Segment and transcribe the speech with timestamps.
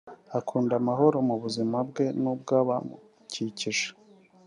[0.39, 3.87] akunda amahoro mu buzima bwe n’ubw’abamukikije